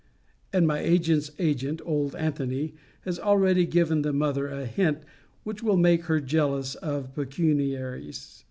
[0.51, 5.03] And my agent's agent, old Antony, has already given the mother a hint
[5.43, 8.39] which will make her jealous of pecuniaries.